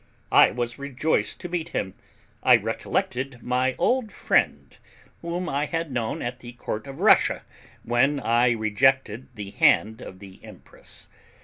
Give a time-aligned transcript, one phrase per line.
[0.31, 1.93] I was rejoiced to meet him;
[2.41, 4.75] I recollected my old friend,
[5.21, 7.43] whom I had known at the court of Russia,
[7.83, 11.07] when I rejected the hand of the Empress.